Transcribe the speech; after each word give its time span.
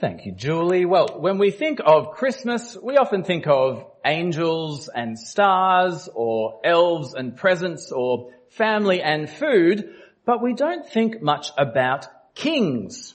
Thank 0.00 0.26
you, 0.26 0.32
Julie. 0.32 0.84
Well, 0.84 1.16
when 1.18 1.38
we 1.38 1.50
think 1.50 1.80
of 1.84 2.12
Christmas, 2.12 2.76
we 2.80 2.96
often 2.96 3.24
think 3.24 3.48
of 3.48 3.84
angels 4.04 4.88
and 4.88 5.18
stars 5.18 6.08
or 6.14 6.60
elves 6.62 7.14
and 7.14 7.36
presents 7.36 7.90
or 7.90 8.30
family 8.50 9.02
and 9.02 9.28
food, 9.28 9.92
but 10.24 10.40
we 10.40 10.54
don't 10.54 10.88
think 10.88 11.20
much 11.20 11.50
about 11.58 12.06
kings. 12.36 13.14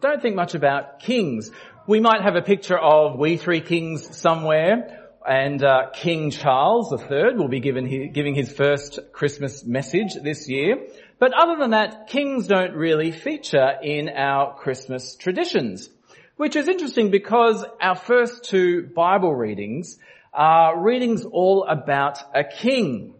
Don't 0.00 0.20
think 0.20 0.34
much 0.34 0.56
about 0.56 0.98
kings. 0.98 1.52
We 1.86 2.00
might 2.00 2.22
have 2.22 2.34
a 2.34 2.42
picture 2.42 2.78
of 2.78 3.16
we 3.16 3.36
three 3.36 3.60
kings 3.60 4.16
somewhere 4.16 5.04
and 5.26 5.62
uh, 5.64 5.90
King 5.94 6.30
Charles 6.30 6.92
III 6.92 7.36
will 7.36 7.48
be 7.48 7.60
his, 7.60 8.12
giving 8.12 8.34
his 8.34 8.52
first 8.52 8.98
Christmas 9.12 9.64
message 9.64 10.14
this 10.22 10.48
year. 10.48 10.86
But 11.18 11.32
other 11.32 11.56
than 11.58 11.70
that, 11.70 12.08
kings 12.08 12.46
don't 12.46 12.74
really 12.74 13.10
feature 13.12 13.72
in 13.82 14.08
our 14.10 14.54
Christmas 14.54 15.14
traditions, 15.14 15.88
which 16.36 16.56
is 16.56 16.68
interesting 16.68 17.10
because 17.10 17.64
our 17.80 17.94
first 17.94 18.44
two 18.44 18.86
Bible 18.94 19.34
readings 19.34 19.98
are 20.32 20.80
readings 20.80 21.24
all 21.24 21.64
about 21.64 22.18
a 22.34 22.42
king. 22.44 23.14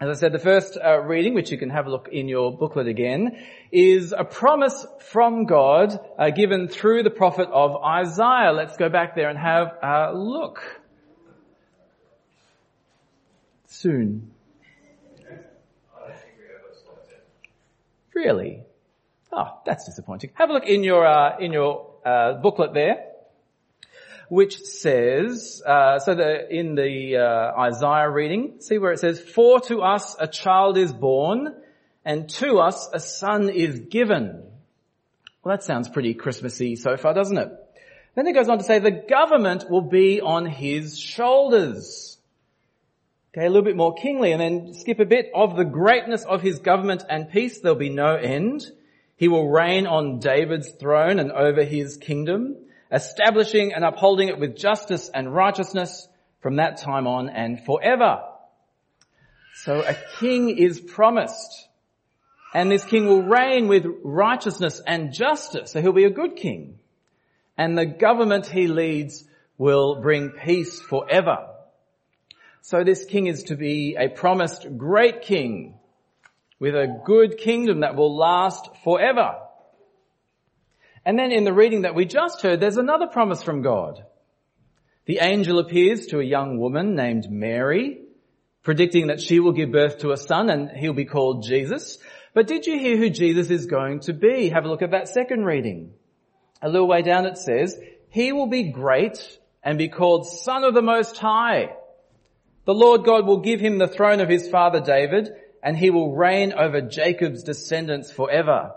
As 0.00 0.10
I 0.10 0.20
said, 0.20 0.32
the 0.32 0.38
first 0.38 0.76
uh, 0.76 1.00
reading, 1.00 1.34
which 1.34 1.50
you 1.50 1.56
can 1.56 1.70
have 1.70 1.86
a 1.86 1.90
look 1.90 2.08
in 2.12 2.28
your 2.28 2.54
booklet 2.54 2.86
again, 2.86 3.42
is 3.72 4.12
a 4.12 4.24
promise 4.24 4.86
from 5.00 5.46
God 5.46 5.98
uh, 6.18 6.30
given 6.30 6.68
through 6.68 7.02
the 7.02 7.10
prophet 7.10 7.48
of 7.50 7.76
Isaiah. 7.82 8.52
Let's 8.52 8.76
go 8.76 8.90
back 8.90 9.14
there 9.14 9.30
and 9.30 9.38
have 9.38 9.68
a 9.82 10.12
look. 10.14 10.62
Soon. 13.66 14.30
Really? 18.14 18.62
Oh, 19.32 19.60
that's 19.66 19.84
disappointing. 19.84 20.30
Have 20.34 20.48
a 20.48 20.52
look 20.54 20.64
in 20.64 20.82
your 20.82 21.06
uh, 21.06 21.38
in 21.38 21.52
your 21.52 21.95
uh, 22.06 22.34
booklet 22.34 22.72
there, 22.72 23.04
which 24.28 24.60
says 24.60 25.62
uh, 25.66 25.98
so. 25.98 26.14
The 26.14 26.48
in 26.48 26.76
the 26.76 27.16
uh, 27.16 27.60
Isaiah 27.60 28.08
reading, 28.08 28.60
see 28.60 28.78
where 28.78 28.92
it 28.92 29.00
says, 29.00 29.20
"For 29.20 29.60
to 29.62 29.82
us 29.82 30.16
a 30.18 30.28
child 30.28 30.78
is 30.78 30.92
born, 30.92 31.54
and 32.04 32.28
to 32.30 32.58
us 32.58 32.88
a 32.92 33.00
son 33.00 33.50
is 33.50 33.80
given." 33.80 34.44
Well, 35.42 35.56
that 35.56 35.64
sounds 35.64 35.88
pretty 35.88 36.14
Christmassy 36.14 36.76
so 36.76 36.96
far, 36.96 37.12
doesn't 37.12 37.36
it? 37.36 37.50
Then 38.14 38.26
it 38.26 38.32
goes 38.32 38.48
on 38.48 38.58
to 38.58 38.64
say, 38.64 38.78
"The 38.78 39.04
government 39.08 39.68
will 39.68 39.88
be 39.88 40.20
on 40.20 40.46
his 40.46 40.98
shoulders." 40.98 42.18
Okay, 43.34 43.44
a 43.44 43.50
little 43.50 43.64
bit 43.64 43.76
more 43.76 43.94
kingly 43.94 44.32
and 44.32 44.40
then 44.40 44.72
skip 44.72 44.98
a 44.98 45.04
bit 45.04 45.30
of 45.34 45.56
the 45.56 45.64
greatness 45.64 46.24
of 46.24 46.40
his 46.40 46.58
government 46.60 47.04
and 47.10 47.28
peace. 47.30 47.60
There'll 47.60 47.76
be 47.76 47.90
no 47.90 48.14
end. 48.14 48.64
He 49.16 49.28
will 49.28 49.48
reign 49.48 49.86
on 49.86 50.18
David's 50.18 50.70
throne 50.72 51.18
and 51.18 51.32
over 51.32 51.64
his 51.64 51.96
kingdom, 51.96 52.56
establishing 52.92 53.72
and 53.72 53.84
upholding 53.84 54.28
it 54.28 54.38
with 54.38 54.56
justice 54.56 55.10
and 55.12 55.34
righteousness 55.34 56.06
from 56.40 56.56
that 56.56 56.76
time 56.76 57.06
on 57.06 57.30
and 57.30 57.64
forever. 57.64 58.20
So 59.64 59.80
a 59.80 59.96
king 60.20 60.58
is 60.58 60.78
promised. 60.78 61.66
And 62.54 62.70
this 62.70 62.84
king 62.84 63.06
will 63.06 63.22
reign 63.22 63.68
with 63.68 63.86
righteousness 64.04 64.80
and 64.86 65.12
justice. 65.12 65.72
So 65.72 65.80
he'll 65.80 65.92
be 65.92 66.04
a 66.04 66.10
good 66.10 66.36
king. 66.36 66.78
And 67.56 67.76
the 67.76 67.86
government 67.86 68.46
he 68.46 68.68
leads 68.68 69.24
will 69.56 70.02
bring 70.02 70.30
peace 70.30 70.80
forever. 70.80 71.48
So 72.60 72.84
this 72.84 73.06
king 73.06 73.26
is 73.26 73.44
to 73.44 73.56
be 73.56 73.96
a 73.98 74.08
promised 74.08 74.66
great 74.76 75.22
king 75.22 75.78
with 76.58 76.74
a 76.74 77.00
good 77.04 77.38
kingdom 77.38 77.80
that 77.80 77.96
will 77.96 78.16
last 78.16 78.68
forever. 78.82 79.36
And 81.04 81.18
then 81.18 81.30
in 81.30 81.44
the 81.44 81.52
reading 81.52 81.82
that 81.82 81.94
we 81.94 82.04
just 82.04 82.42
heard, 82.42 82.60
there's 82.60 82.78
another 82.78 83.06
promise 83.06 83.42
from 83.42 83.62
God. 83.62 84.04
The 85.04 85.18
angel 85.20 85.60
appears 85.60 86.06
to 86.08 86.18
a 86.18 86.24
young 86.24 86.58
woman 86.58 86.96
named 86.96 87.30
Mary, 87.30 88.00
predicting 88.64 89.06
that 89.06 89.20
she 89.20 89.38
will 89.38 89.52
give 89.52 89.70
birth 89.70 89.98
to 89.98 90.10
a 90.10 90.16
son 90.16 90.50
and 90.50 90.70
he'll 90.76 90.92
be 90.92 91.04
called 91.04 91.44
Jesus. 91.44 91.98
But 92.34 92.48
did 92.48 92.66
you 92.66 92.78
hear 92.78 92.96
who 92.96 93.08
Jesus 93.08 93.50
is 93.50 93.66
going 93.66 94.00
to 94.00 94.12
be? 94.12 94.48
Have 94.48 94.64
a 94.64 94.68
look 94.68 94.82
at 94.82 94.90
that 94.90 95.08
second 95.08 95.44
reading. 95.44 95.92
A 96.60 96.68
little 96.68 96.88
way 96.88 97.02
down 97.02 97.26
it 97.26 97.38
says, 97.38 97.78
he 98.08 98.32
will 98.32 98.48
be 98.48 98.72
great 98.72 99.38
and 99.62 99.78
be 99.78 99.88
called 99.88 100.26
son 100.26 100.64
of 100.64 100.74
the 100.74 100.82
most 100.82 101.18
high. 101.18 101.76
The 102.64 102.74
Lord 102.74 103.04
God 103.04 103.26
will 103.26 103.40
give 103.40 103.60
him 103.60 103.78
the 103.78 103.86
throne 103.86 104.20
of 104.20 104.28
his 104.28 104.48
father 104.48 104.80
David, 104.80 105.30
and 105.66 105.76
he 105.76 105.90
will 105.90 106.14
reign 106.14 106.52
over 106.52 106.80
Jacob's 106.80 107.42
descendants 107.42 108.12
forever. 108.12 108.70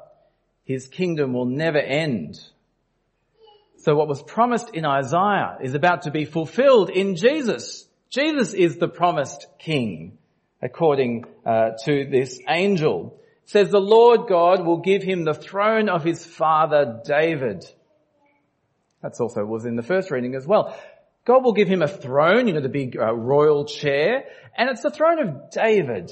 His 0.63 0.87
kingdom 0.87 1.33
will 1.33 1.45
never 1.45 1.77
end. 1.77 2.39
So 3.77 3.93
what 3.93 4.07
was 4.07 4.23
promised 4.23 4.71
in 4.73 4.85
Isaiah 4.85 5.59
is 5.61 5.75
about 5.75 6.01
to 6.03 6.11
be 6.11 6.25
fulfilled 6.25 6.89
in 6.89 7.15
Jesus. 7.15 7.87
Jesus 8.09 8.55
is 8.55 8.77
the 8.77 8.87
promised 8.87 9.45
king, 9.59 10.17
according 10.63 11.25
uh, 11.45 11.73
to 11.85 12.07
this 12.09 12.39
angel. 12.49 13.21
It 13.43 13.51
says 13.51 13.69
the 13.69 13.79
Lord 13.79 14.21
God 14.27 14.65
will 14.65 14.79
give 14.79 15.03
him 15.03 15.25
the 15.25 15.35
throne 15.35 15.89
of 15.89 16.03
his 16.03 16.25
father 16.25 17.01
David. 17.05 17.65
That's 19.03 19.19
also 19.21 19.45
was 19.45 19.65
in 19.65 19.75
the 19.75 19.83
first 19.83 20.09
reading 20.09 20.33
as 20.33 20.47
well. 20.47 20.75
God 21.23 21.43
will 21.43 21.53
give 21.53 21.67
him 21.67 21.83
a 21.83 21.87
throne, 21.87 22.47
you 22.47 22.55
know, 22.55 22.61
the 22.61 22.67
big 22.67 22.97
uh, 22.97 23.13
royal 23.13 23.65
chair, 23.65 24.23
and 24.57 24.71
it's 24.71 24.81
the 24.81 24.89
throne 24.89 25.19
of 25.19 25.51
David. 25.51 26.11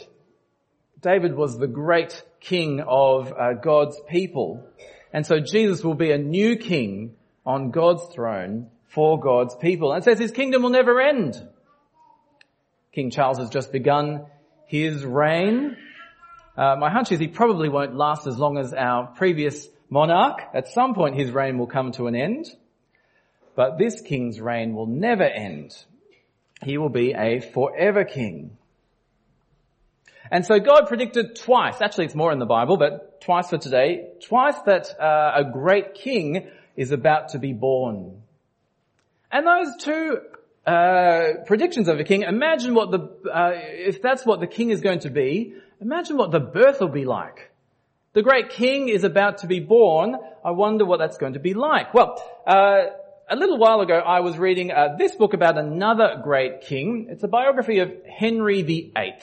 David 1.01 1.35
was 1.35 1.57
the 1.57 1.67
great 1.67 2.23
king 2.39 2.81
of 2.87 3.31
uh, 3.31 3.53
God's 3.53 3.99
people. 4.09 4.67
And 5.13 5.25
so 5.25 5.39
Jesus 5.39 5.83
will 5.83 5.95
be 5.95 6.11
a 6.11 6.17
new 6.17 6.57
king 6.57 7.15
on 7.45 7.71
God's 7.71 8.03
throne 8.13 8.69
for 8.87 9.19
God's 9.19 9.55
people. 9.55 9.91
And 9.91 10.01
it 10.01 10.05
says 10.05 10.19
his 10.19 10.31
kingdom 10.31 10.63
will 10.63 10.69
never 10.69 10.99
end. 10.99 11.35
King 12.91 13.11
Charles 13.11 13.37
has 13.37 13.49
just 13.49 13.71
begun 13.71 14.25
his 14.65 15.05
reign. 15.05 15.77
Uh, 16.57 16.75
my 16.77 16.89
hunch 16.89 17.11
is 17.11 17.19
he 17.19 17.27
probably 17.27 17.69
won't 17.69 17.95
last 17.95 18.25
as 18.25 18.37
long 18.37 18.57
as 18.57 18.73
our 18.73 19.05
previous 19.05 19.67
monarch. 19.89 20.41
At 20.53 20.67
some 20.67 20.95
point 20.95 21.15
his 21.15 21.31
reign 21.31 21.59
will 21.59 21.67
come 21.67 21.91
to 21.93 22.07
an 22.07 22.15
end. 22.15 22.47
But 23.55 23.77
this 23.77 24.01
king's 24.01 24.41
reign 24.41 24.73
will 24.73 24.87
never 24.87 25.23
end. 25.23 25.75
He 26.63 26.77
will 26.77 26.89
be 26.89 27.13
a 27.13 27.39
forever 27.39 28.03
king. 28.03 28.57
And 30.31 30.45
so 30.45 30.59
God 30.59 30.87
predicted 30.87 31.35
twice, 31.35 31.81
actually 31.81 32.05
it's 32.05 32.15
more 32.15 32.31
in 32.31 32.39
the 32.39 32.45
Bible, 32.45 32.77
but 32.77 33.21
twice 33.21 33.49
for 33.49 33.57
today, 33.57 34.09
twice 34.23 34.55
that 34.65 34.99
uh, 34.99 35.31
a 35.35 35.51
great 35.51 35.93
king 35.93 36.47
is 36.75 36.91
about 36.91 37.29
to 37.29 37.39
be 37.39 37.53
born. 37.53 38.21
And 39.31 39.45
those 39.45 39.75
two 39.79 40.19
uh, 40.65 41.43
predictions 41.45 41.87
of 41.87 41.99
a 41.99 42.03
king, 42.03 42.21
imagine 42.23 42.73
what 42.75 42.91
the, 42.91 42.99
uh, 43.29 43.51
if 43.55 44.01
that's 44.01 44.25
what 44.25 44.39
the 44.39 44.47
king 44.47 44.69
is 44.69 44.81
going 44.81 44.99
to 44.99 45.09
be, 45.09 45.53
imagine 45.81 46.17
what 46.17 46.31
the 46.31 46.39
birth 46.39 46.79
will 46.79 46.89
be 46.89 47.05
like. 47.05 47.51
The 48.13 48.23
great 48.23 48.49
king 48.49 48.89
is 48.89 49.03
about 49.03 49.39
to 49.39 49.47
be 49.47 49.59
born. 49.59 50.15
I 50.43 50.51
wonder 50.51 50.85
what 50.85 50.97
that's 50.97 51.17
going 51.17 51.33
to 51.33 51.39
be 51.39 51.53
like. 51.53 51.93
Well, 51.93 52.15
uh, 52.45 52.85
a 53.29 53.35
little 53.35 53.57
while 53.57 53.81
ago, 53.81 53.95
I 53.95 54.21
was 54.21 54.37
reading 54.37 54.71
uh, 54.71 54.95
this 54.97 55.15
book 55.15 55.33
about 55.33 55.57
another 55.57 56.19
great 56.23 56.61
king. 56.61 57.07
It's 57.09 57.23
a 57.23 57.27
biography 57.27 57.79
of 57.79 57.91
Henry 58.05 58.61
VIII. 58.63 59.19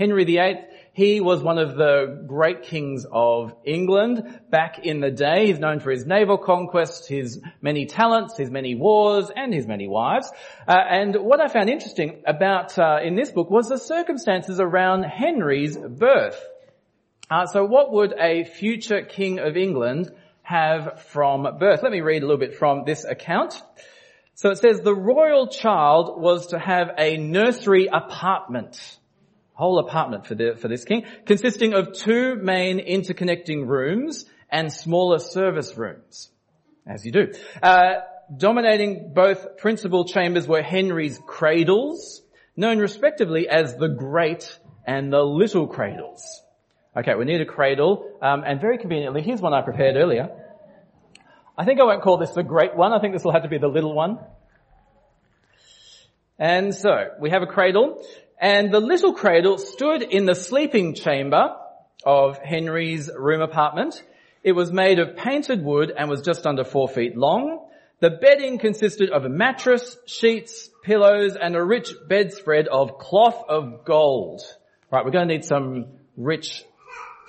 Henry 0.00 0.24
VIII, 0.24 0.56
he 0.94 1.20
was 1.20 1.42
one 1.42 1.58
of 1.58 1.76
the 1.76 2.24
great 2.26 2.62
kings 2.62 3.04
of 3.12 3.54
England 3.66 4.40
back 4.48 4.78
in 4.78 5.00
the 5.00 5.10
day. 5.10 5.48
He's 5.48 5.58
known 5.58 5.78
for 5.78 5.90
his 5.90 6.06
naval 6.06 6.38
conquests, 6.38 7.06
his 7.06 7.38
many 7.60 7.84
talents, 7.84 8.38
his 8.38 8.50
many 8.50 8.74
wars, 8.74 9.30
and 9.36 9.52
his 9.52 9.66
many 9.66 9.88
wives. 9.88 10.32
Uh, 10.66 10.72
and 10.72 11.14
what 11.16 11.38
I 11.38 11.48
found 11.48 11.68
interesting 11.68 12.22
about 12.26 12.78
uh, 12.78 13.00
in 13.04 13.14
this 13.14 13.30
book 13.30 13.50
was 13.50 13.68
the 13.68 13.76
circumstances 13.76 14.58
around 14.58 15.02
Henry's 15.02 15.76
birth. 15.76 16.42
Uh, 17.30 17.44
so 17.44 17.66
what 17.66 17.92
would 17.92 18.14
a 18.18 18.44
future 18.44 19.02
king 19.02 19.38
of 19.38 19.58
England 19.58 20.10
have 20.42 21.02
from 21.08 21.58
birth. 21.58 21.82
Let 21.82 21.92
me 21.92 22.00
read 22.00 22.22
a 22.22 22.26
little 22.26 22.40
bit 22.40 22.54
from 22.54 22.84
this 22.86 23.04
account. 23.04 23.62
So 24.32 24.48
it 24.48 24.56
says 24.56 24.80
the 24.80 24.94
royal 24.94 25.48
child 25.48 26.18
was 26.18 26.46
to 26.48 26.58
have 26.58 26.92
a 26.96 27.18
nursery 27.18 27.86
apartment, 27.92 28.98
whole 29.60 29.78
apartment 29.78 30.26
for, 30.26 30.34
the, 30.34 30.56
for 30.56 30.68
this 30.68 30.84
king, 30.84 31.04
consisting 31.26 31.74
of 31.74 31.92
two 31.92 32.34
main 32.36 32.78
interconnecting 32.78 33.66
rooms 33.66 34.24
and 34.50 34.72
smaller 34.72 35.18
service 35.18 35.76
rooms, 35.76 36.30
as 36.86 37.04
you 37.04 37.12
do. 37.12 37.32
Uh, 37.62 38.00
dominating 38.34 39.12
both 39.14 39.58
principal 39.58 40.06
chambers 40.06 40.48
were 40.48 40.62
Henry's 40.62 41.20
cradles, 41.26 42.22
known 42.56 42.78
respectively 42.78 43.48
as 43.48 43.76
the 43.76 43.88
great 43.88 44.58
and 44.86 45.12
the 45.12 45.22
little 45.22 45.66
cradles. 45.66 46.24
Okay, 46.96 47.14
we 47.14 47.26
need 47.26 47.42
a 47.42 47.46
cradle, 47.46 48.18
um, 48.22 48.42
and 48.44 48.60
very 48.60 48.78
conveniently, 48.78 49.22
here's 49.22 49.40
one 49.40 49.52
I 49.52 49.60
prepared 49.60 49.96
earlier. 49.96 50.30
I 51.56 51.66
think 51.66 51.80
I 51.80 51.84
won't 51.84 52.02
call 52.02 52.16
this 52.16 52.30
the 52.30 52.42
great 52.42 52.74
one. 52.74 52.94
I 52.94 52.98
think 52.98 53.12
this 53.12 53.24
will 53.24 53.32
have 53.32 53.42
to 53.42 53.48
be 53.48 53.58
the 53.58 53.68
little 53.68 53.94
one. 53.94 54.18
And 56.38 56.74
so, 56.74 56.90
we 57.20 57.28
have 57.28 57.42
a 57.42 57.46
cradle, 57.46 58.02
and 58.40 58.72
the 58.72 58.80
little 58.80 59.12
cradle 59.12 59.58
stood 59.58 60.02
in 60.02 60.24
the 60.24 60.34
sleeping 60.34 60.94
chamber 60.94 61.54
of 62.04 62.38
Henry's 62.38 63.10
room 63.14 63.42
apartment. 63.42 64.02
It 64.42 64.52
was 64.52 64.72
made 64.72 64.98
of 64.98 65.16
painted 65.16 65.62
wood 65.62 65.92
and 65.96 66.08
was 66.08 66.22
just 66.22 66.46
under 66.46 66.64
four 66.64 66.88
feet 66.88 67.16
long. 67.16 67.66
The 68.00 68.10
bedding 68.10 68.58
consisted 68.58 69.10
of 69.10 69.26
a 69.26 69.28
mattress, 69.28 69.98
sheets, 70.06 70.70
pillows, 70.82 71.36
and 71.36 71.54
a 71.54 71.62
rich 71.62 71.92
bedspread 72.08 72.66
of 72.66 72.96
cloth 72.96 73.44
of 73.46 73.84
gold. 73.84 74.40
Right, 74.90 75.04
we're 75.04 75.10
going 75.10 75.28
to 75.28 75.34
need 75.34 75.44
some 75.44 75.98
rich 76.16 76.64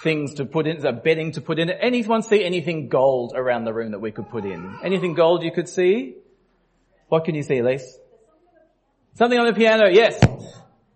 things 0.01 0.35
to 0.35 0.45
put 0.45 0.65
in, 0.65 0.85
a 0.85 0.93
bedding 0.93 1.33
to 1.33 1.41
put 1.41 1.59
in. 1.59 1.69
Anyone 1.69 2.23
see 2.23 2.43
anything 2.43 2.87
gold 2.87 3.33
around 3.35 3.65
the 3.65 3.73
room 3.73 3.91
that 3.91 3.99
we 3.99 4.11
could 4.11 4.29
put 4.29 4.45
in? 4.45 4.77
Anything 4.81 5.13
gold 5.13 5.43
you 5.43 5.51
could 5.51 5.67
see? 5.67 6.15
What 7.09 7.25
can 7.25 7.35
you 7.35 7.43
see, 7.43 7.57
Elise? 7.57 7.97
Something 9.15 9.37
on 9.39 9.45
the 9.45 9.53
piano, 9.53 9.89
yes. 9.91 10.17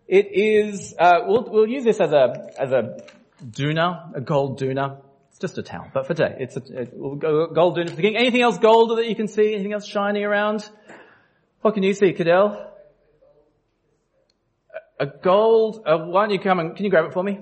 It 0.08 0.28
is, 0.34 0.94
uh, 1.00 1.22
we'll, 1.26 1.48
we'll 1.50 1.68
use 1.68 1.84
this 1.84 2.00
as 2.00 2.12
a, 2.12 2.52
as 2.60 2.72
a 2.72 3.02
doona, 3.44 4.16
a 4.16 4.22
gold 4.22 4.60
doona. 4.60 5.02
It's 5.30 5.40
just 5.40 5.58
a 5.58 5.64
towel, 5.64 5.90
but 5.94 6.06
for 6.06 6.14
today, 6.14 6.36
it's 6.40 6.56
a, 6.56 6.86
gold 6.86 7.78
doona 7.78 7.90
for 7.90 7.96
the 7.96 8.02
king. 8.02 8.16
Anything 8.16 8.42
else 8.42 8.60
gold 8.60 8.98
that 8.98 9.08
you 9.08 9.16
can 9.16 9.28
see? 9.28 9.54
Anything 9.54 9.74
else 9.74 9.86
shiny 9.86 10.24
around? 10.24 10.70
What 11.62 11.74
can 11.74 11.84
you 11.84 11.94
see, 11.94 12.14
Cadell? 12.14 12.72
A 15.00 15.08
gold, 15.08 15.84
uh, 15.86 15.98
why 15.98 16.26
don't 16.26 16.34
you 16.34 16.40
come 16.40 16.60
and, 16.60 16.76
can 16.76 16.86
you 16.86 16.92
grab 16.92 17.06
it 17.06 17.14
for 17.14 17.24
me? 17.24 17.40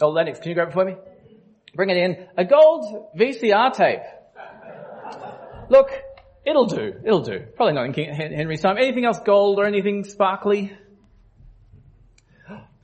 Oh, 0.00 0.08
Lennox, 0.08 0.40
can 0.40 0.48
you 0.48 0.54
grab 0.54 0.68
it 0.68 0.74
for 0.74 0.84
me? 0.84 0.96
Bring 1.74 1.90
it 1.90 1.98
in. 1.98 2.26
A 2.38 2.44
gold 2.44 3.10
VCR 3.16 3.74
tape. 3.74 4.00
Look, 5.68 5.90
it'll 6.46 6.66
do. 6.66 6.94
It'll 7.04 7.20
do. 7.20 7.40
Probably 7.54 7.74
not 7.74 7.84
in 7.84 7.92
King 7.92 8.14
Henry's 8.14 8.62
time. 8.62 8.78
Anything 8.78 9.04
else 9.04 9.20
gold 9.20 9.58
or 9.58 9.66
anything 9.66 10.04
sparkly? 10.04 10.72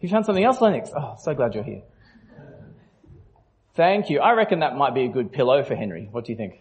You 0.02 0.08
found 0.08 0.26
something 0.26 0.44
else, 0.44 0.60
Lennox? 0.60 0.90
Oh, 0.96 1.14
so 1.18 1.32
glad 1.32 1.54
you're 1.54 1.62
here. 1.62 1.82
Thank 3.74 4.10
you. 4.10 4.20
I 4.20 4.32
reckon 4.32 4.58
that 4.58 4.76
might 4.76 4.94
be 4.94 5.04
a 5.04 5.08
good 5.08 5.32
pillow 5.32 5.62
for 5.62 5.76
Henry. 5.76 6.08
What 6.10 6.24
do 6.24 6.32
you 6.32 6.36
think? 6.36 6.60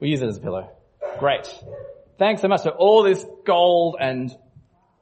We'll 0.00 0.10
use 0.10 0.22
it 0.22 0.28
as 0.28 0.38
a 0.38 0.40
pillow. 0.40 0.68
Great. 1.20 1.46
Thanks 2.18 2.42
so 2.42 2.48
much 2.48 2.62
for 2.62 2.70
all 2.70 3.04
this 3.04 3.24
gold 3.46 3.96
and 4.00 4.36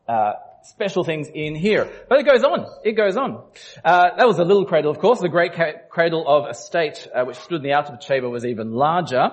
uh, 0.06 0.34
special 0.64 1.02
things 1.02 1.28
in 1.34 1.54
here. 1.54 1.90
But 2.10 2.20
it 2.20 2.26
goes 2.26 2.44
on. 2.44 2.66
It 2.84 2.92
goes 2.92 3.16
on. 3.16 3.42
Uh, 3.82 4.16
that 4.18 4.26
was 4.26 4.38
a 4.38 4.44
little 4.44 4.66
cradle, 4.66 4.90
of 4.90 4.98
course. 4.98 5.20
The 5.20 5.30
great 5.30 5.54
ca- 5.54 5.78
cradle 5.88 6.28
of 6.28 6.44
a 6.46 6.52
state, 6.52 7.08
uh, 7.14 7.24
which 7.24 7.38
stood 7.38 7.56
in 7.56 7.62
the 7.62 7.72
outer 7.72 7.96
chamber, 7.96 8.28
was 8.28 8.44
even 8.44 8.72
larger. 8.72 9.30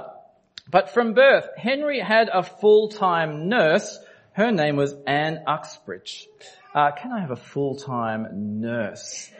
But 0.71 0.91
from 0.91 1.13
birth, 1.13 1.49
Henry 1.57 1.99
had 1.99 2.29
a 2.33 2.41
full-time 2.41 3.49
nurse. 3.49 3.99
Her 4.31 4.51
name 4.51 4.77
was 4.77 4.95
Anne 5.05 5.43
Oxenbridge. 5.45 6.27
Uh, 6.77 6.91
can 6.91 7.11
I 7.11 7.21
have 7.21 7.31
a 7.31 7.35
full-time 7.35 8.27
nurse? 8.61 9.31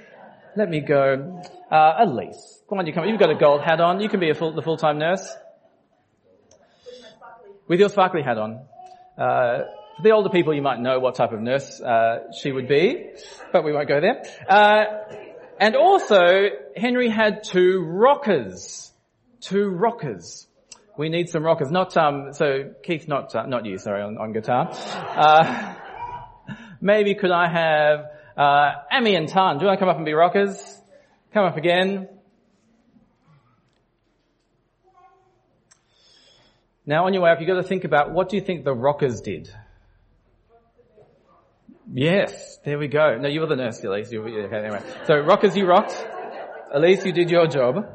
Let 0.56 0.70
me 0.70 0.80
go. 0.80 1.40
Uh, 1.70 1.94
Elise, 2.00 2.64
come 2.68 2.80
on, 2.80 2.88
you 2.88 2.94
come. 2.94 3.06
You've 3.06 3.20
got 3.20 3.30
a 3.30 3.36
gold 3.36 3.62
hat 3.62 3.80
on. 3.80 4.00
You 4.00 4.10
can 4.10 4.20
be 4.20 4.34
full, 4.34 4.56
the 4.56 4.64
full-time 4.64 4.98
nurse. 4.98 5.36
With 7.68 7.80
your 7.80 7.90
sparkly 7.90 8.24
hat 8.24 8.40
on. 8.40 8.66
Uh, 9.20 9.66
for 9.98 10.02
the 10.02 10.10
older 10.14 10.30
people, 10.30 10.52
you 10.56 10.64
might 10.64 10.80
know 10.80 10.98
what 10.98 11.14
type 11.14 11.32
of 11.32 11.40
nurse 11.40 11.80
uh, 11.80 12.32
she 12.42 12.52
would 12.52 12.68
be, 12.68 13.12
but 13.54 13.64
we 13.64 13.72
won't 13.72 13.88
go 13.88 14.02
there. 14.02 14.24
Uh, 14.50 14.86
and 15.60 15.76
also, 15.76 16.48
Henry 16.76 17.08
had 17.08 17.44
two 17.44 17.84
rockers. 17.86 18.92
Two 19.42 19.70
rockers. 19.70 20.48
We 20.98 21.10
need 21.10 21.30
some 21.30 21.44
rockers. 21.44 21.70
Not 21.70 21.96
um. 21.98 22.34
So 22.34 22.74
Keith, 22.84 23.08
not 23.08 23.36
uh, 23.36 23.46
not 23.46 23.68
you. 23.68 23.78
Sorry, 23.78 24.02
on, 24.02 24.18
on 24.18 24.34
guitar. 24.34 24.72
Maybe 26.82 27.16
could 27.16 27.32
I 27.32 27.48
have 27.48 28.06
uh, 28.38 28.72
Amy 28.92 29.16
and 29.16 29.28
Tan? 29.28 29.58
Do 29.58 29.62
you 29.62 29.68
want 29.68 29.80
to 29.80 29.86
come 29.86 29.90
up 29.90 29.98
and 29.98 30.06
be 30.06 30.14
rockers? 30.14 30.82
Come 31.34 31.46
up 31.46 31.58
again. 31.58 32.08
Now 36.86 37.06
on 37.06 37.14
your 37.14 37.24
way 37.24 37.32
up, 37.32 37.40
you've 37.40 37.48
got 37.48 37.56
to 37.56 37.64
think 37.64 37.84
about 37.84 38.14
what 38.14 38.30
do 38.30 38.38
you 38.38 38.42
think 38.42 38.64
the 38.64 38.74
rockers 38.74 39.22
did? 39.22 39.54
Yes, 41.92 42.60
there 42.66 42.78
we 42.78 42.88
go. 42.88 43.18
No, 43.18 43.30
you 43.30 43.40
were 43.40 43.48
the 43.48 43.56
nurse, 43.56 43.84
Elise. 43.84 44.12
You 44.12 44.22
were, 44.22 44.30
okay, 44.30 44.58
anyway. 44.58 44.82
So 45.06 45.20
rockers, 45.20 45.56
you 45.56 45.66
rocked. 45.66 46.06
Elise, 46.74 47.06
you 47.06 47.14
did 47.14 47.32
your 47.32 47.48
job. 47.48 47.86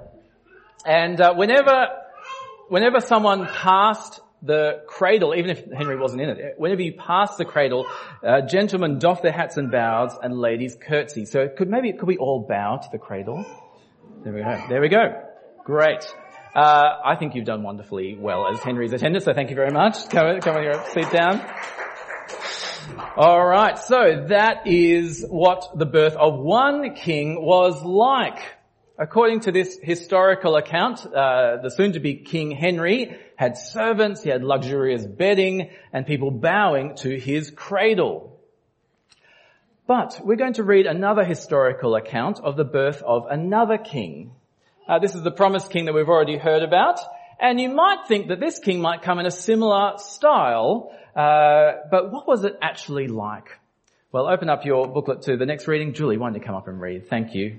And 0.87 1.21
uh, 1.21 1.35
whenever, 1.35 1.89
whenever 2.69 3.01
someone 3.01 3.47
passed 3.47 4.22
the 4.43 4.83
cradle, 4.87 5.35
even 5.35 5.51
if 5.51 5.65
Henry 5.71 5.97
wasn't 5.97 6.23
in 6.23 6.29
it, 6.31 6.55
whenever 6.57 6.83
you 6.83 6.95
pass 6.95 7.37
the 7.37 7.45
cradle, 7.45 7.87
uh, 8.27 8.41
gentlemen 8.43 8.99
doff 8.99 9.23
their 9.23 9.33
hats 9.33 9.57
and 9.57 9.71
bows, 9.71 10.17
and 10.21 10.37
ladies 10.37 10.77
curtsy. 10.81 11.25
So 11.25 11.49
could 11.49 11.69
maybe 11.69 11.93
could 11.93 12.09
we 12.09 12.17
all 12.17 12.45
bow 12.49 12.79
to 12.79 12.89
the 12.91 12.99
cradle? 12.99 13.45
There 14.25 14.33
we 14.33 14.43
go. 14.43 14.65
There 14.69 14.81
we 14.81 14.89
go. 14.89 15.23
Great. 15.65 16.05
Uh, 16.55 16.99
I 17.05 17.17
think 17.17 17.35
you've 17.35 17.47
done 17.47 17.63
wonderfully 17.63 18.17
well 18.19 18.47
as 18.47 18.61
Henry's 18.61 18.93
attendant, 18.93 19.25
so 19.25 19.33
thank 19.33 19.49
you 19.51 19.57
very 19.57 19.71
much. 19.71 20.09
Come, 20.11 20.39
come 20.41 20.57
on 20.57 20.63
here, 20.63 20.85
sit 20.93 21.11
down. 21.11 21.41
All 23.17 23.47
right, 23.47 23.79
so 23.79 24.27
that 24.29 24.67
is 24.67 25.25
what 25.29 25.79
the 25.79 25.87
birth 25.87 26.15
of 26.15 26.39
one 26.39 26.95
king 26.95 27.43
was 27.43 27.83
like. 27.83 28.39
According 29.03 29.41
to 29.41 29.51
this 29.51 29.81
historical 29.83 30.55
account, 30.55 31.05
uh, 31.05 31.57
the 31.61 31.71
soon-to-be 31.71 32.19
King 32.19 32.53
Henry 32.53 33.17
had 33.35 33.59
servants, 33.59 34.23
he 34.23 34.31
had 34.31 34.45
luxurious 34.45 35.05
bedding, 35.05 35.71
and 35.93 36.07
people 36.07 36.31
bowing 36.31 36.95
to 36.99 37.19
his 37.19 37.51
cradle. 37.51 38.39
But 39.89 40.21
we're 40.23 40.37
going 40.37 40.53
to 40.53 40.63
read 40.63 40.87
another 40.87 41.25
historical 41.25 41.97
account 41.97 42.39
of 42.39 42.57
the 42.57 42.63
birth 42.63 43.03
of 43.03 43.27
another 43.29 43.77
king. 43.77 44.37
Uh, 44.87 45.01
this 45.01 45.17
is 45.17 45.25
the 45.25 45.33
promised 45.33 45.73
king 45.73 45.87
that 45.87 45.95
we've 45.95 46.09
already 46.09 46.39
heard 46.39 46.63
about, 46.63 47.01
and 47.41 47.61
you 47.61 47.71
might 47.71 48.07
think 48.07 48.29
that 48.29 48.39
this 48.39 48.61
king 48.61 48.81
might 48.81 49.03
come 49.03 49.19
in 49.19 49.27
a 49.27 49.33
similar 49.33 49.95
style, 49.97 50.97
uh, 51.17 51.73
but 51.91 52.13
what 52.13 52.29
was 52.29 52.45
it 52.45 52.57
actually 52.63 53.09
like? 53.09 53.49
Well, 54.13 54.29
open 54.29 54.49
up 54.49 54.65
your 54.65 54.87
booklet 54.87 55.23
to 55.23 55.37
the 55.37 55.47
next 55.47 55.67
reading. 55.67 55.93
Julie, 55.93 56.19
why 56.19 56.29
don't 56.29 56.37
you 56.37 56.47
come 56.47 56.55
up 56.55 56.69
and 56.69 56.81
read? 56.81 57.09
Thank 57.09 57.35
you. 57.35 57.59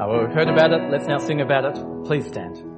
Oh, 0.00 0.08
well, 0.08 0.20
we've 0.26 0.34
heard 0.34 0.48
about 0.48 0.72
it. 0.72 0.90
Let's 0.92 1.08
now 1.08 1.18
sing 1.18 1.40
about 1.40 1.64
it. 1.64 2.04
Please 2.06 2.26
stand. 2.26 2.77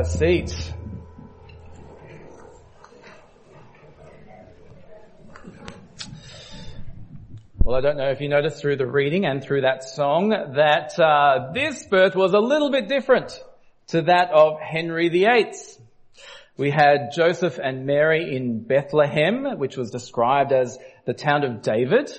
A 0.00 0.04
seat. 0.04 0.72
Well, 7.62 7.76
I 7.76 7.82
don't 7.82 7.98
know 7.98 8.08
if 8.08 8.22
you 8.22 8.30
noticed 8.30 8.62
through 8.62 8.76
the 8.76 8.86
reading 8.86 9.26
and 9.26 9.44
through 9.44 9.60
that 9.60 9.84
song 9.84 10.30
that 10.30 10.98
uh, 10.98 11.52
this 11.52 11.86
birth 11.86 12.16
was 12.16 12.32
a 12.32 12.38
little 12.38 12.70
bit 12.70 12.88
different 12.88 13.38
to 13.88 14.00
that 14.02 14.30
of 14.30 14.58
Henry 14.58 15.10
VIII. 15.10 15.52
We 16.56 16.70
had 16.70 17.10
Joseph 17.14 17.58
and 17.62 17.84
Mary 17.84 18.34
in 18.34 18.62
Bethlehem, 18.62 19.58
which 19.58 19.76
was 19.76 19.90
described 19.90 20.52
as 20.52 20.78
the 21.04 21.12
town 21.12 21.44
of 21.44 21.60
David. 21.60 22.10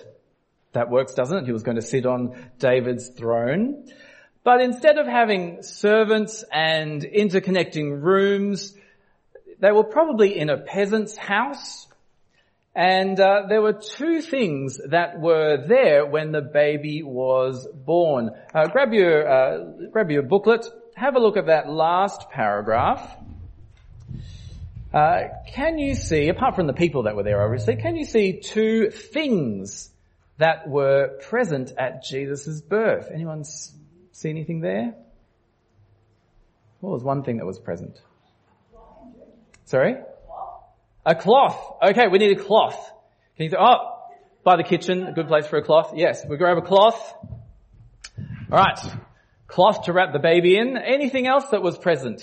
That 0.74 0.92
works, 0.92 1.16
doesn't 1.16 1.36
it? 1.36 1.46
He 1.48 1.52
was 1.52 1.64
going 1.64 1.78
to 1.78 1.82
sit 1.82 2.06
on 2.06 2.52
David's 2.60 3.10
throne. 3.10 3.88
But 4.44 4.62
instead 4.62 4.98
of 4.98 5.06
having 5.06 5.62
servants 5.62 6.44
and 6.52 7.02
interconnecting 7.04 8.02
rooms, 8.02 8.74
they 9.60 9.72
were 9.72 9.84
probably 9.84 10.38
in 10.38 10.50
a 10.50 10.58
peasant's 10.58 11.16
house 11.16 11.88
and 12.74 13.20
uh, 13.20 13.44
there 13.50 13.62
were 13.62 13.74
two 13.74 14.22
things 14.22 14.80
that 14.90 15.20
were 15.20 15.66
there 15.68 16.06
when 16.06 16.32
the 16.32 16.42
baby 16.42 17.04
was 17.04 17.68
born. 17.74 18.30
Uh, 18.54 18.68
grab 18.68 18.94
your 18.94 19.28
uh, 19.28 19.64
grab 19.92 20.10
your 20.10 20.24
booklet. 20.24 20.66
Have 20.96 21.16
a 21.16 21.20
look 21.20 21.36
at 21.36 21.48
that 21.48 21.70
last 21.70 22.30
paragraph. 22.30 23.18
Uh, 24.94 25.24
can 25.54 25.80
you 25.80 25.96
see, 25.96 26.30
apart 26.30 26.56
from 26.56 26.68
the 26.68 26.74
people 26.74 27.04
that 27.04 27.16
were 27.16 27.24
there, 27.24 27.44
obviously, 27.44 27.76
can 27.76 27.96
you 27.96 28.06
see 28.06 28.40
two 28.40 28.90
things 28.90 29.90
that 30.38 30.68
were 30.68 31.18
present 31.30 31.72
at 31.78 32.04
Jesus' 32.04 32.62
birth? 32.62 33.10
Anyone 33.14 33.44
see 34.12 34.30
anything 34.30 34.62
there? 34.62 34.94
What 36.80 36.92
was 36.92 37.04
one 37.04 37.24
thing 37.24 37.38
that 37.38 37.46
was 37.46 37.60
present? 37.60 38.02
Sorry? 39.66 39.96
A 41.06 41.16
cloth. 41.16 41.78
Okay, 41.82 42.08
we 42.08 42.18
need 42.18 42.38
a 42.38 42.44
cloth. 42.44 42.92
Can 43.38 43.46
you 43.46 43.50
say, 43.50 43.58
oh, 43.60 44.00
by 44.44 44.58
the 44.58 44.64
kitchen, 44.64 45.04
a 45.04 45.14
good 45.14 45.28
place 45.28 45.48
for 45.48 45.58
a 45.58 45.64
cloth? 45.64 45.94
Yes, 45.96 46.26
we 46.28 46.38
grab 46.38 46.58
a 46.58 46.62
cloth. 46.62 47.14
Alright. 48.52 48.80
Cloth 49.48 49.84
to 49.84 49.94
wrap 49.94 50.14
the 50.14 50.20
baby 50.20 50.58
in. 50.58 50.78
Anything 50.78 51.28
else 51.28 51.46
that 51.52 51.62
was 51.62 51.78
present? 51.78 52.22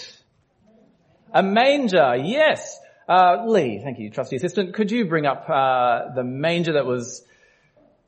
A 1.33 1.43
manger, 1.43 2.17
yes. 2.17 2.79
Uh, 3.09 3.45
Lee, 3.47 3.81
thank 3.83 3.99
you, 3.99 4.11
trusty 4.11 4.37
assistant. 4.37 4.75
Could 4.75 4.91
you 4.91 5.07
bring 5.07 5.27
up 5.27 5.49
uh, 5.49 6.15
the 6.15 6.25
manger 6.25 6.75
that 6.75 6.87
was 6.87 7.25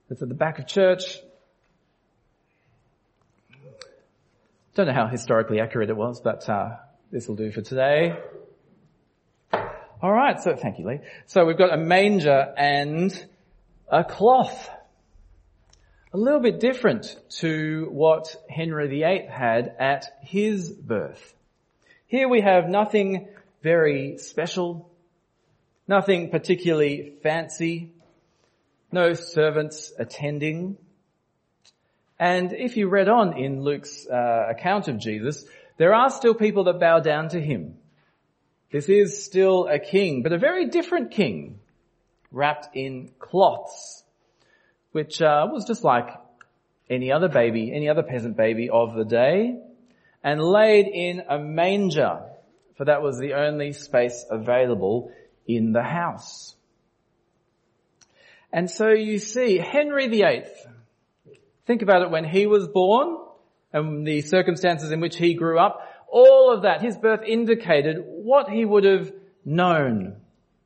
that's 0.08 0.22
at 0.22 0.28
the 0.28 0.34
back 0.34 0.58
of 0.58 0.66
church? 0.66 1.18
Don't 4.74 4.86
know 4.86 4.92
how 4.92 5.08
historically 5.08 5.60
accurate 5.60 5.90
it 5.90 5.96
was, 5.96 6.20
but 6.20 6.48
uh, 6.48 6.76
this 7.10 7.26
will 7.26 7.34
do 7.34 7.50
for 7.50 7.60
today. 7.60 8.16
All 10.00 10.12
right, 10.12 10.40
so 10.40 10.54
thank 10.54 10.78
you, 10.78 10.86
Lee. 10.86 11.00
So 11.26 11.44
we've 11.44 11.58
got 11.58 11.74
a 11.74 11.76
manger 11.76 12.54
and 12.56 13.12
a 13.90 14.04
cloth. 14.04 14.70
A 16.12 16.16
little 16.16 16.40
bit 16.40 16.60
different 16.60 17.16
to 17.40 17.88
what 17.90 18.34
Henry 18.48 18.88
VIII 18.88 19.26
had 19.28 19.74
at 19.78 20.06
his 20.22 20.70
birth. 20.70 21.34
Here 22.06 22.28
we 22.28 22.40
have 22.40 22.68
nothing 22.68 23.28
very 23.62 24.18
special, 24.18 24.90
nothing 25.88 26.30
particularly 26.30 27.14
fancy, 27.22 27.92
no 28.92 29.14
servants 29.14 29.92
attending. 29.98 30.78
And 32.20 32.52
if 32.52 32.76
you 32.76 32.88
read 32.90 33.08
on 33.08 33.38
in 33.38 33.62
Luke's 33.62 34.06
uh, 34.06 34.44
account 34.50 34.88
of 34.88 34.98
Jesus, 34.98 35.42
there 35.78 35.94
are 35.94 36.10
still 36.10 36.34
people 36.34 36.64
that 36.64 36.78
bow 36.78 37.00
down 37.00 37.30
to 37.30 37.40
him. 37.40 37.78
This 38.70 38.90
is 38.90 39.24
still 39.24 39.66
a 39.66 39.78
king, 39.78 40.22
but 40.22 40.34
a 40.34 40.38
very 40.38 40.68
different 40.68 41.12
king, 41.12 41.60
wrapped 42.30 42.76
in 42.76 43.10
cloths, 43.18 44.04
which 44.92 45.22
uh, 45.22 45.48
was 45.50 45.64
just 45.64 45.82
like 45.82 46.10
any 46.90 47.10
other 47.10 47.28
baby, 47.28 47.72
any 47.74 47.88
other 47.88 48.02
peasant 48.02 48.36
baby 48.36 48.68
of 48.68 48.94
the 48.94 49.06
day, 49.06 49.58
and 50.22 50.42
laid 50.42 50.88
in 50.88 51.22
a 51.26 51.38
manger, 51.38 52.20
for 52.76 52.84
that 52.84 53.00
was 53.00 53.18
the 53.18 53.32
only 53.32 53.72
space 53.72 54.26
available 54.30 55.10
in 55.46 55.72
the 55.72 55.82
house. 55.82 56.54
And 58.52 58.70
so 58.70 58.90
you 58.90 59.18
see, 59.18 59.56
Henry 59.56 60.08
VIII, 60.08 60.44
think 61.70 61.82
about 61.82 62.02
it 62.02 62.10
when 62.10 62.24
he 62.24 62.48
was 62.48 62.66
born 62.66 63.16
and 63.72 64.04
the 64.04 64.22
circumstances 64.22 64.90
in 64.90 64.98
which 64.98 65.16
he 65.16 65.34
grew 65.34 65.56
up, 65.56 65.80
all 66.10 66.52
of 66.52 66.62
that, 66.62 66.82
his 66.82 66.96
birth 66.96 67.20
indicated 67.24 67.98
what 68.04 68.50
he 68.50 68.64
would 68.64 68.82
have 68.82 69.12
known 69.44 70.16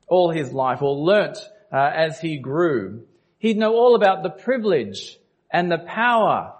all 0.07 0.31
his 0.31 0.51
life 0.51 0.81
or 0.81 0.95
learnt 0.95 1.37
uh, 1.71 1.91
as 1.95 2.19
he 2.19 2.39
grew. 2.39 3.03
He'd 3.37 3.55
know 3.55 3.75
all 3.75 3.93
about 3.93 4.23
the 4.23 4.31
privilege 4.31 5.19
and 5.51 5.71
the 5.71 5.77
power 5.77 6.55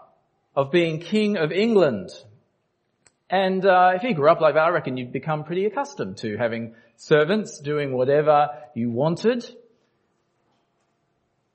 of 0.56 0.72
being 0.72 1.00
King 1.00 1.38
of 1.38 1.52
England. 1.52 2.12
And 3.28 3.66
uh, 3.66 3.94
if 3.96 4.04
he 4.04 4.14
grew 4.14 4.30
up 4.30 4.42
like 4.42 4.54
that, 4.54 4.66
I 4.66 4.70
reckon 4.70 4.96
you'd 4.96 5.12
become 5.12 5.44
pretty 5.46 5.66
accustomed 5.66 6.18
to 6.18 6.38
having 6.38 6.76
servants 6.98 7.60
doing 7.60 7.94
whatever 7.94 8.50
you 8.76 8.92
wanted. 8.92 9.44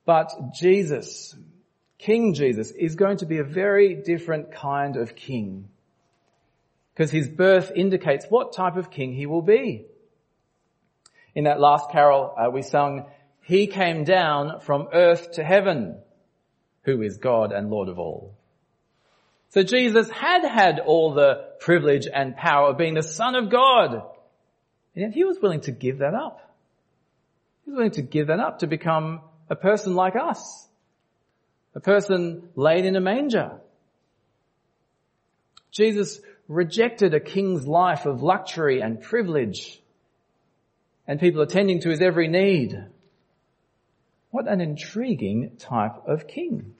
But 0.05 0.33
Jesus, 0.55 1.37
King 2.01 2.33
Jesus, 2.33 2.71
is 2.71 2.95
going 2.95 3.19
to 3.19 3.27
be 3.27 3.39
a 3.39 3.45
very 3.45 3.95
different 3.95 4.53
kind 4.53 4.97
of 4.97 5.15
king 5.15 5.69
because 6.95 7.11
his 7.11 7.29
birth 7.29 7.71
indicates 7.77 8.25
what 8.31 8.55
type 8.55 8.77
of 8.77 8.91
king 8.91 9.13
he 9.13 9.27
will 9.27 9.43
be. 9.43 9.85
In 11.35 11.45
that 11.45 11.61
last 11.61 11.91
carol, 11.91 12.35
uh, 12.39 12.51
we 12.51 12.63
sung, 12.63 13.05
He 13.43 13.67
came 13.67 14.05
down 14.05 14.61
from 14.61 14.89
earth 14.95 15.33
to 15.33 15.45
heaven, 15.45 15.99
who 16.85 17.03
is 17.03 17.19
God 17.19 17.53
and 17.53 17.71
Lord 17.71 17.91
of 17.91 17.99
all. 17.99 18.35
So 19.51 19.63
Jesus 19.63 20.09
had 20.11 20.43
had 20.45 20.81
all 20.81 21.13
the 21.13 21.45
privilege 21.61 22.07
and 22.13 22.35
power 22.35 22.71
of 22.71 22.79
being 22.79 22.95
the 22.95 23.03
Son 23.03 23.35
of 23.35 23.51
God. 23.51 23.93
And 24.95 25.03
yet 25.03 25.13
he 25.13 25.25
was 25.25 25.39
willing 25.41 25.61
to 25.63 25.73
give 25.73 25.99
that 25.99 26.15
up. 26.15 26.55
He 27.65 27.71
was 27.71 27.77
willing 27.77 27.93
to 27.93 28.03
give 28.03 28.29
that 28.29 28.41
up 28.41 28.61
to 28.61 28.67
become 28.67 29.21
a 29.51 29.57
person 29.57 29.95
like 29.95 30.17
us. 30.17 30.67
A 31.75 31.81
person 31.81 32.49
laid 32.57 32.85
in 32.85 32.97
a 32.97 33.01
manger. 33.01 33.61
Jesus 35.71 36.21
rejected 36.49 37.15
a 37.15 37.21
king's 37.21 37.67
life 37.67 38.07
of 38.07 38.23
luxury 38.23 38.81
and 38.81 39.01
privilege 39.01 39.81
and 41.07 41.21
people 41.21 41.43
attending 41.43 41.81
to 41.81 41.91
his 41.91 42.01
every 42.01 42.29
need. 42.29 42.77
What 44.31 44.49
an 44.49 44.61
intriguing 44.61 45.57
type 45.59 46.07
of 46.07 46.27
king. 46.27 46.75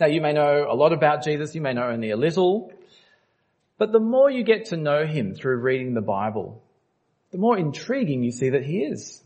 Now 0.00 0.06
you 0.06 0.20
may 0.20 0.32
know 0.32 0.66
a 0.68 0.74
lot 0.74 0.92
about 0.92 1.24
Jesus, 1.24 1.54
you 1.54 1.60
may 1.60 1.74
know 1.74 1.88
only 1.88 2.10
a 2.10 2.16
little, 2.16 2.72
but 3.78 3.92
the 3.92 4.00
more 4.00 4.30
you 4.30 4.44
get 4.44 4.66
to 4.66 4.76
know 4.76 5.06
him 5.06 5.34
through 5.34 5.60
reading 5.60 5.94
the 5.94 6.00
Bible, 6.00 6.62
the 7.30 7.38
more 7.38 7.58
intriguing 7.58 8.22
you 8.22 8.32
see 8.32 8.50
that 8.50 8.64
he 8.64 8.78
is. 8.78 9.22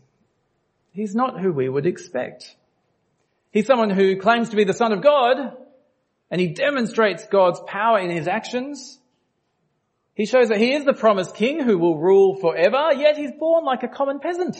He's 0.91 1.15
not 1.15 1.39
who 1.39 1.51
we 1.51 1.67
would 1.67 1.85
expect. 1.85 2.55
He's 3.55 3.67
someone 3.67 3.89
who 3.89 4.17
claims 4.17 4.49
to 4.49 4.57
be 4.57 4.65
the 4.65 4.73
son 4.73 4.91
of 4.91 5.01
God, 5.01 5.37
and 6.29 6.41
he 6.41 6.47
demonstrates 6.47 7.25
God's 7.25 7.61
power 7.65 7.99
in 7.99 8.09
his 8.09 8.27
actions. 8.27 8.99
He 10.13 10.25
shows 10.25 10.49
that 10.49 10.57
he 10.57 10.73
is 10.73 10.83
the 10.83 10.91
promised 10.91 11.35
king 11.35 11.61
who 11.61 11.77
will 11.77 11.97
rule 11.97 12.35
forever, 12.35 12.89
yet 12.93 13.15
he's 13.15 13.31
born 13.31 13.63
like 13.63 13.83
a 13.83 13.87
common 13.87 14.19
peasant. 14.19 14.57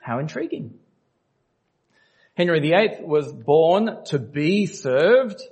How 0.00 0.20
intriguing. 0.20 0.78
Henry 2.36 2.60
VIII 2.60 3.04
was 3.04 3.32
born 3.32 4.04
to 4.10 4.20
be 4.20 4.66
served. 4.66 5.42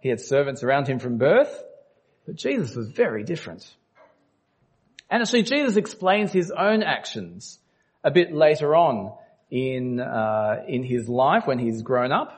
He 0.00 0.08
had 0.08 0.18
servants 0.18 0.64
around 0.64 0.88
him 0.88 0.98
from 0.98 1.18
birth, 1.18 1.62
but 2.26 2.34
Jesus 2.34 2.74
was 2.74 2.88
very 2.88 3.22
different. 3.22 3.72
And 5.08 5.22
actually 5.22 5.44
Jesus 5.44 5.76
explains 5.76 6.32
his 6.32 6.50
own 6.50 6.82
actions 6.82 7.60
a 8.02 8.10
bit 8.10 8.32
later 8.32 8.74
on 8.74 9.12
in, 9.50 10.00
uh, 10.00 10.64
in 10.68 10.82
his 10.84 11.08
life 11.08 11.46
when 11.46 11.58
he's 11.58 11.82
grown 11.82 12.12
up. 12.12 12.36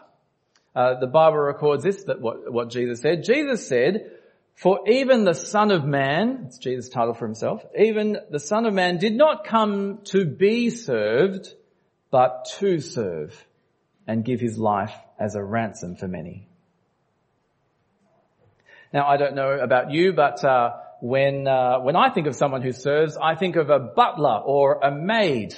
Uh, 0.74 0.98
the 0.98 1.06
Bible 1.06 1.38
records 1.38 1.84
this, 1.84 2.04
that 2.04 2.20
what, 2.20 2.50
what 2.50 2.70
Jesus 2.70 3.00
said. 3.00 3.24
Jesus 3.24 3.66
said, 3.66 4.10
for 4.54 4.88
even 4.88 5.24
the 5.24 5.34
Son 5.34 5.70
of 5.70 5.84
Man, 5.84 6.44
it's 6.46 6.58
Jesus' 6.58 6.88
title 6.88 7.14
for 7.14 7.26
himself, 7.26 7.64
even 7.78 8.18
the 8.30 8.38
Son 8.38 8.66
of 8.66 8.72
Man 8.72 8.98
did 8.98 9.14
not 9.14 9.44
come 9.44 10.00
to 10.04 10.24
be 10.24 10.70
served, 10.70 11.52
but 12.10 12.46
to 12.58 12.80
serve 12.80 13.46
and 14.06 14.24
give 14.24 14.40
his 14.40 14.58
life 14.58 14.94
as 15.18 15.34
a 15.34 15.42
ransom 15.42 15.96
for 15.96 16.08
many. 16.08 16.46
Now 18.92 19.06
I 19.06 19.16
don't 19.16 19.34
know 19.34 19.52
about 19.52 19.90
you, 19.90 20.12
but 20.12 20.44
uh, 20.44 20.72
when 21.00 21.48
uh, 21.48 21.80
when 21.80 21.96
I 21.96 22.10
think 22.10 22.26
of 22.26 22.36
someone 22.36 22.62
who 22.62 22.72
serves, 22.72 23.16
I 23.16 23.34
think 23.34 23.56
of 23.56 23.70
a 23.70 23.78
butler 23.78 24.38
or 24.44 24.80
a 24.82 24.90
maid. 24.90 25.54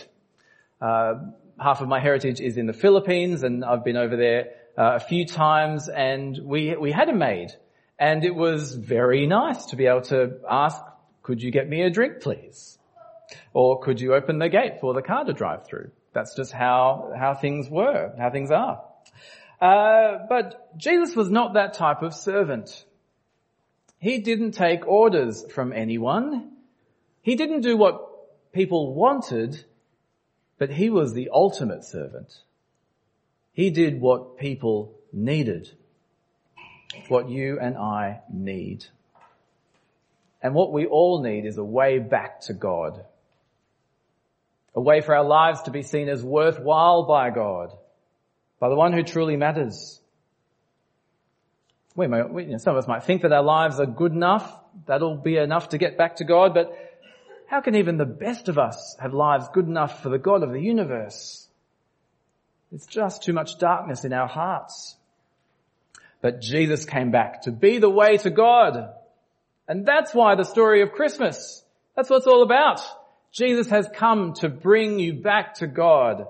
Uh, 0.80 1.14
half 1.58 1.80
of 1.80 1.88
my 1.88 2.00
heritage 2.00 2.40
is 2.40 2.56
in 2.56 2.66
the 2.66 2.72
Philippines, 2.72 3.42
and 3.42 3.64
I've 3.64 3.84
been 3.84 3.96
over 3.96 4.16
there 4.16 4.50
uh, 4.76 4.96
a 4.96 5.00
few 5.00 5.26
times 5.26 5.88
and 5.88 6.38
we, 6.42 6.76
we 6.76 6.90
had 6.90 7.08
a 7.08 7.14
maid 7.14 7.52
And 7.98 8.24
it 8.24 8.34
was 8.34 8.74
very 8.74 9.26
nice 9.26 9.66
to 9.66 9.76
be 9.76 9.86
able 9.86 10.02
to 10.02 10.40
ask, 10.50 10.80
could 11.22 11.42
you 11.42 11.50
get 11.50 11.68
me 11.68 11.82
a 11.82 11.90
drink 11.90 12.20
please? 12.20 12.78
Or 13.52 13.80
could 13.80 14.00
you 14.00 14.14
open 14.14 14.38
the 14.38 14.48
gate 14.48 14.80
for 14.80 14.94
the 14.94 15.02
car 15.02 15.24
to 15.24 15.32
drive 15.32 15.66
through? 15.66 15.90
That's 16.12 16.34
just 16.36 16.52
how, 16.52 17.12
how 17.16 17.34
things 17.34 17.68
were, 17.68 18.12
how 18.18 18.30
things 18.30 18.50
are. 18.50 18.82
Uh, 19.60 20.26
but 20.28 20.76
Jesus 20.76 21.16
was 21.16 21.30
not 21.30 21.54
that 21.54 21.74
type 21.74 22.02
of 22.02 22.14
servant. 22.14 22.84
He 23.98 24.18
didn't 24.18 24.52
take 24.52 24.86
orders 24.86 25.44
from 25.52 25.72
anyone. 25.72 26.50
He 27.22 27.36
didn't 27.36 27.62
do 27.62 27.76
what 27.76 28.52
people 28.52 28.94
wanted, 28.94 29.64
but 30.58 30.70
he 30.70 30.90
was 30.90 31.12
the 31.12 31.30
ultimate 31.32 31.84
servant. 31.84 32.40
He 33.52 33.70
did 33.70 34.00
what 34.00 34.38
people 34.38 34.94
needed. 35.12 35.70
What 37.08 37.28
you 37.28 37.58
and 37.60 37.76
I 37.76 38.20
need. 38.32 38.84
And 40.42 40.54
what 40.54 40.72
we 40.72 40.86
all 40.86 41.22
need 41.22 41.46
is 41.46 41.56
a 41.56 41.64
way 41.64 41.98
back 41.98 42.42
to 42.42 42.52
God. 42.52 43.04
A 44.74 44.80
way 44.80 45.00
for 45.00 45.14
our 45.14 45.24
lives 45.24 45.62
to 45.62 45.70
be 45.70 45.82
seen 45.82 46.08
as 46.08 46.22
worthwhile 46.22 47.04
by 47.04 47.30
God. 47.30 47.72
By 48.60 48.68
the 48.68 48.74
one 48.74 48.92
who 48.92 49.02
truly 49.02 49.36
matters. 49.36 50.00
We, 51.96 52.08
may, 52.08 52.22
we 52.22 52.44
you 52.44 52.52
know, 52.52 52.58
some 52.58 52.76
of 52.76 52.82
us 52.82 52.88
might 52.88 53.04
think 53.04 53.22
that 53.22 53.32
our 53.32 53.42
lives 53.42 53.78
are 53.78 53.86
good 53.86 54.12
enough. 54.12 54.52
That'll 54.86 55.16
be 55.16 55.36
enough 55.36 55.70
to 55.70 55.78
get 55.78 55.96
back 55.96 56.16
to 56.16 56.24
God, 56.24 56.52
but 56.52 56.76
how 57.46 57.60
can 57.60 57.74
even 57.74 57.98
the 57.98 58.04
best 58.04 58.48
of 58.48 58.58
us 58.58 58.96
have 58.98 59.14
lives 59.14 59.48
good 59.52 59.66
enough 59.66 60.02
for 60.02 60.08
the 60.08 60.18
God 60.18 60.42
of 60.42 60.52
the 60.52 60.60
universe? 60.60 61.48
It's 62.72 62.86
just 62.86 63.22
too 63.22 63.32
much 63.32 63.58
darkness 63.58 64.04
in 64.04 64.12
our 64.12 64.26
hearts. 64.26 64.96
But 66.20 66.40
Jesus 66.40 66.84
came 66.84 67.10
back 67.10 67.42
to 67.42 67.52
be 67.52 67.78
the 67.78 67.90
way 67.90 68.16
to 68.18 68.30
God. 68.30 68.94
And 69.68 69.86
that's 69.86 70.14
why 70.14 70.34
the 70.34 70.44
story 70.44 70.82
of 70.82 70.92
Christmas, 70.92 71.62
that's 71.94 72.10
what 72.10 72.18
it's 72.18 72.26
all 72.26 72.42
about. 72.42 72.80
Jesus 73.30 73.68
has 73.68 73.88
come 73.94 74.32
to 74.34 74.48
bring 74.48 74.98
you 74.98 75.14
back 75.14 75.54
to 75.56 75.66
God 75.66 76.26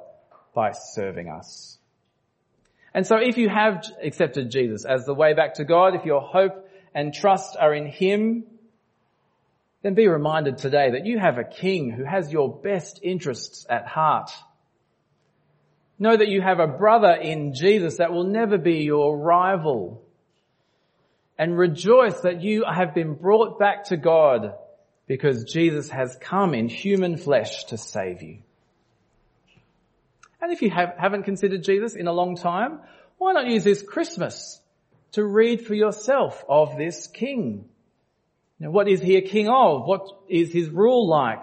by 0.54 0.72
serving 0.72 1.28
us. 1.28 1.78
And 2.92 3.06
so 3.06 3.16
if 3.16 3.38
you 3.38 3.48
have 3.48 3.84
accepted 4.02 4.50
Jesus 4.50 4.84
as 4.84 5.04
the 5.04 5.14
way 5.14 5.34
back 5.34 5.54
to 5.54 5.64
God, 5.64 5.94
if 5.94 6.04
your 6.04 6.20
hope 6.20 6.68
and 6.94 7.12
trust 7.12 7.56
are 7.58 7.74
in 7.74 7.86
Him, 7.86 8.44
then 9.84 9.92
be 9.92 10.08
reminded 10.08 10.56
today 10.56 10.92
that 10.92 11.04
you 11.04 11.18
have 11.18 11.36
a 11.36 11.44
King 11.44 11.90
who 11.90 12.04
has 12.04 12.32
your 12.32 12.50
best 12.50 13.00
interests 13.02 13.66
at 13.68 13.86
heart. 13.86 14.30
Know 15.98 16.16
that 16.16 16.28
you 16.28 16.40
have 16.40 16.58
a 16.58 16.66
brother 16.66 17.12
in 17.12 17.52
Jesus 17.54 17.98
that 17.98 18.10
will 18.10 18.24
never 18.24 18.56
be 18.56 18.78
your 18.78 19.14
rival. 19.18 20.02
And 21.36 21.58
rejoice 21.58 22.18
that 22.20 22.40
you 22.40 22.64
have 22.64 22.94
been 22.94 23.12
brought 23.12 23.58
back 23.58 23.84
to 23.84 23.98
God 23.98 24.54
because 25.06 25.44
Jesus 25.44 25.90
has 25.90 26.16
come 26.18 26.54
in 26.54 26.68
human 26.68 27.18
flesh 27.18 27.64
to 27.64 27.76
save 27.76 28.22
you. 28.22 28.38
And 30.40 30.50
if 30.50 30.62
you 30.62 30.70
have, 30.70 30.94
haven't 30.96 31.24
considered 31.24 31.62
Jesus 31.62 31.94
in 31.94 32.06
a 32.06 32.12
long 32.12 32.36
time, 32.36 32.80
why 33.18 33.34
not 33.34 33.48
use 33.48 33.64
this 33.64 33.82
Christmas 33.82 34.62
to 35.12 35.22
read 35.22 35.66
for 35.66 35.74
yourself 35.74 36.42
of 36.48 36.78
this 36.78 37.06
King? 37.06 37.68
Now, 38.58 38.70
what 38.70 38.88
is 38.88 39.00
he 39.00 39.16
a 39.16 39.22
king 39.22 39.48
of? 39.48 39.86
What 39.86 40.06
is 40.28 40.52
his 40.52 40.68
rule 40.70 41.08
like? 41.08 41.42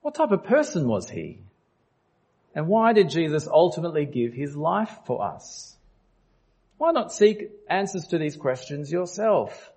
What 0.00 0.14
type 0.14 0.30
of 0.30 0.44
person 0.44 0.88
was 0.88 1.08
he? 1.08 1.40
And 2.54 2.66
why 2.66 2.92
did 2.92 3.10
Jesus 3.10 3.46
ultimately 3.46 4.06
give 4.06 4.32
his 4.32 4.56
life 4.56 4.90
for 5.06 5.22
us? 5.22 5.76
Why 6.78 6.92
not 6.92 7.12
seek 7.12 7.50
answers 7.68 8.06
to 8.08 8.18
these 8.18 8.36
questions 8.36 8.90
yourself? 8.90 9.70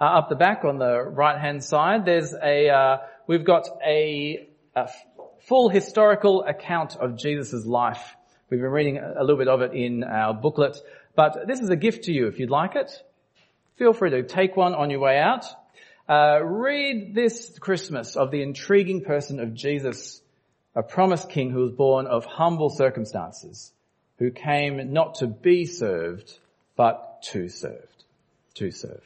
Uh, 0.00 0.04
up 0.04 0.28
the 0.28 0.34
back 0.34 0.64
on 0.64 0.78
the 0.78 1.02
right 1.02 1.38
hand 1.38 1.62
side, 1.62 2.04
there's 2.04 2.34
a, 2.34 2.68
uh, 2.68 2.96
we've 3.26 3.44
got 3.44 3.68
a, 3.86 4.48
a 4.74 4.88
full 5.40 5.68
historical 5.68 6.44
account 6.44 6.96
of 6.96 7.16
Jesus' 7.16 7.64
life. 7.66 8.16
We've 8.50 8.60
been 8.60 8.70
reading 8.70 8.98
a 8.98 9.20
little 9.20 9.36
bit 9.36 9.48
of 9.48 9.60
it 9.60 9.74
in 9.74 10.02
our 10.02 10.34
booklet, 10.34 10.76
but 11.14 11.46
this 11.46 11.60
is 11.60 11.68
a 11.68 11.76
gift 11.76 12.04
to 12.04 12.12
you 12.12 12.26
if 12.26 12.38
you'd 12.38 12.50
like 12.50 12.74
it. 12.74 12.90
Feel 13.76 13.92
free 13.92 14.10
to 14.10 14.22
take 14.22 14.56
one 14.56 14.74
on 14.74 14.90
your 14.90 15.00
way 15.00 15.18
out. 15.18 15.44
Uh, 16.08 16.40
read 16.42 17.14
this 17.14 17.58
Christmas 17.58 18.16
of 18.16 18.30
the 18.30 18.42
intriguing 18.42 19.02
person 19.02 19.38
of 19.38 19.54
Jesus, 19.54 20.20
a 20.74 20.82
promised 20.82 21.28
king 21.28 21.50
who 21.50 21.60
was 21.60 21.72
born 21.72 22.06
of 22.06 22.24
humble 22.24 22.70
circumstances, 22.70 23.72
who 24.18 24.30
came 24.30 24.92
not 24.92 25.16
to 25.16 25.26
be 25.26 25.66
served, 25.66 26.38
but 26.76 27.22
to 27.32 27.48
served, 27.48 28.04
to 28.54 28.70
serve. 28.70 29.02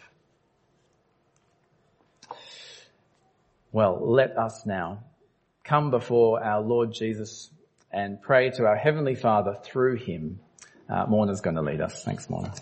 Well, 3.73 3.99
let 4.01 4.37
us 4.37 4.67
now 4.67 5.05
come 5.65 5.91
before 5.91 6.43
our 6.45 6.61
Lord 6.61 6.93
Jesus 6.93 7.51
and 7.93 8.21
pray 8.21 8.51
to 8.51 8.67
our 8.67 8.77
Heavenly 8.77 9.15
Father 9.15 9.57
through 9.65 9.97
Him. 9.97 10.39
Uh, 10.89 11.07
going 11.07 11.57
to 11.57 11.63
lead 11.63 11.81
us. 11.81 12.05
Thanks, 12.05 12.29
Morna. 12.29 12.53